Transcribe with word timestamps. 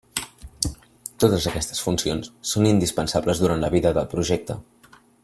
Totes 1.23 1.45
aquestes 1.51 1.83
funcions 1.87 2.31
són 2.53 2.69
indispensables 2.71 3.43
durant 3.47 3.63
la 3.65 3.71
vida 3.77 3.93
del 3.99 4.09
projecte. 4.19 4.57